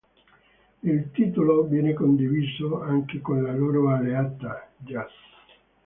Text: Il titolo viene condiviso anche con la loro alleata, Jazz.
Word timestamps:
Il 0.81 1.11
titolo 1.11 1.65
viene 1.65 1.93
condiviso 1.93 2.81
anche 2.81 3.21
con 3.21 3.43
la 3.43 3.53
loro 3.53 3.91
alleata, 3.93 4.71
Jazz. 4.79 5.11